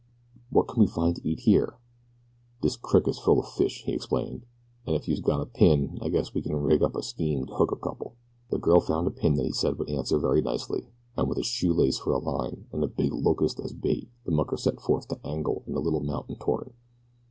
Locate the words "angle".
15.23-15.61